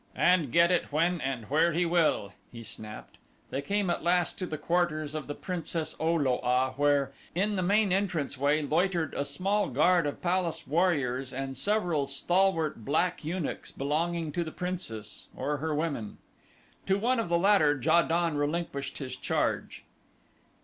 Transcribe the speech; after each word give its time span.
"And 0.15 0.51
get 0.51 0.71
it 0.71 0.91
when 0.91 1.21
and 1.21 1.45
where 1.45 1.73
he 1.73 1.85
will," 1.85 2.33
he 2.51 2.63
snapped. 2.63 3.19
They 3.51 3.61
came 3.61 3.87
at 3.91 4.01
last 4.01 4.35
to 4.39 4.47
the 4.47 4.57
quarters 4.57 5.13
of 5.13 5.27
the 5.27 5.35
Princess 5.35 5.95
O 5.99 6.15
lo 6.15 6.39
a 6.39 6.71
where, 6.75 7.11
in 7.35 7.55
the 7.55 7.61
main 7.61 7.93
entrance 7.93 8.35
way, 8.35 8.63
loitered 8.63 9.13
a 9.13 9.23
small 9.23 9.67
guard 9.69 10.07
of 10.07 10.19
palace 10.19 10.65
warriors 10.65 11.31
and 11.31 11.55
several 11.55 12.07
stalwart 12.07 12.83
black 12.83 13.23
eunuchs 13.23 13.69
belonging 13.69 14.31
to 14.31 14.43
the 14.43 14.51
princess, 14.51 15.27
or 15.35 15.57
her 15.57 15.75
women. 15.75 16.17
To 16.87 16.97
one 16.97 17.19
of 17.19 17.29
the 17.29 17.37
latter 17.37 17.79
Ja 17.79 18.01
don 18.01 18.35
relinquished 18.37 18.97
his 18.97 19.15
charge. 19.15 19.83